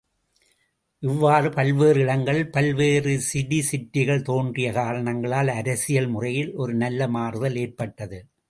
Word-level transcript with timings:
இவ்வாறு 1.03 1.49
பல்வேறு 1.49 1.99
இடங்களில் 1.99 2.49
பல்வேறு 2.49 3.13
சிடி 3.27 3.59
ஸ்டேட்டுகள் 3.61 4.21
தோன்றிய 4.21 4.71
காரணங்களால் 4.71 5.47
அரசியல் 5.55 6.07
முறையில் 6.07 6.51
ஒரு 6.55 6.75
நல்ல 6.75 7.07
மாறுதல் 7.09 7.55
ஏற்பட்டது. 7.55 8.19